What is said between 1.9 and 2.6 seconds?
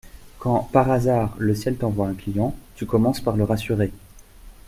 un client,